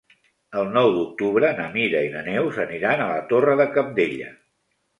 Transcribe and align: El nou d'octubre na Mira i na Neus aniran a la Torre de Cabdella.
El 0.61 0.71
nou 0.77 0.87
d'octubre 0.95 1.51
na 1.59 1.67
Mira 1.75 2.01
i 2.07 2.11
na 2.15 2.25
Neus 2.29 2.59
aniran 2.65 3.07
a 3.07 3.13
la 3.13 3.23
Torre 3.35 3.57
de 3.63 3.71
Cabdella. 3.79 4.35